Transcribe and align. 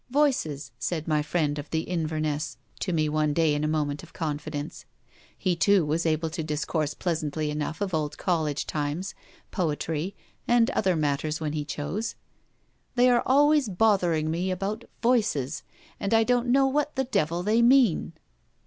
'Voices,' 0.09 0.71
said 0.79 1.07
my 1.07 1.21
friend 1.21 1.59
of 1.59 1.69
the 1.69 1.81
Inverness 1.81 2.57
to 2.79 2.91
me 2.91 3.07
one 3.07 3.33
day 3.33 3.53
in 3.53 3.63
a 3.63 3.67
moment 3.67 4.01
of 4.01 4.13
confidence, 4.13 4.83
he 5.37 5.55
too 5.55 5.85
was 5.85 6.07
able 6.07 6.31
to 6.31 6.41
discourse 6.43 6.95
pleasantly 6.95 7.51
enough 7.51 7.81
of 7.81 7.93
old 7.93 8.17
college 8.17 8.65
times, 8.65 9.13
poetry, 9.51 10.15
and 10.47 10.71
other 10.71 10.95
matters 10.95 11.39
when 11.39 11.53
he 11.53 11.63
chose, 11.63 12.15
'they 12.95 13.11
are 13.11 13.23
always 13.27 13.69
bothering 13.69 14.31
me 14.31 14.49
about 14.49 14.85
"voices," 15.03 15.61
and 15.99 16.15
I 16.15 16.23
don't 16.23 16.47
know 16.51 16.65
what 16.65 16.95
the 16.95 17.03
devil 17.03 17.43
they 17.43 17.61
mean.' 17.61 18.13